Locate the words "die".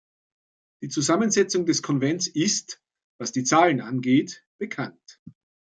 0.81-0.89, 3.33-3.43